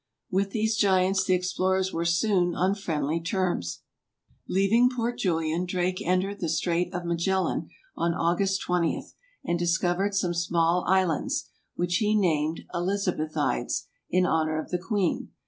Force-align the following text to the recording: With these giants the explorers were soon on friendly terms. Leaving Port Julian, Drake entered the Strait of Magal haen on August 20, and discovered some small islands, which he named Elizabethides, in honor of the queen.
With 0.31 0.49
these 0.49 0.77
giants 0.77 1.23
the 1.23 1.35
explorers 1.35 1.93
were 1.93 2.05
soon 2.05 2.55
on 2.55 2.73
friendly 2.73 3.21
terms. 3.21 3.83
Leaving 4.49 4.89
Port 4.89 5.19
Julian, 5.19 5.67
Drake 5.67 6.01
entered 6.01 6.39
the 6.39 6.49
Strait 6.49 6.91
of 6.91 7.03
Magal 7.03 7.47
haen 7.51 7.69
on 7.95 8.15
August 8.15 8.63
20, 8.63 9.11
and 9.45 9.59
discovered 9.59 10.15
some 10.15 10.33
small 10.33 10.83
islands, 10.87 11.51
which 11.75 11.97
he 11.97 12.15
named 12.15 12.61
Elizabethides, 12.73 13.83
in 14.09 14.25
honor 14.25 14.59
of 14.59 14.71
the 14.71 14.79
queen. 14.79 15.29